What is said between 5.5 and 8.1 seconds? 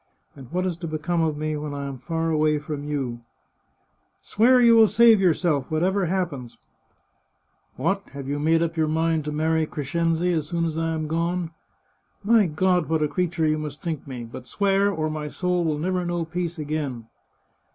whatever happens!"" What!